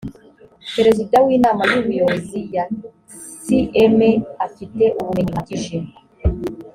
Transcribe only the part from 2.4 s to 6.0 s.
ya cma afite ubumenyi buhagije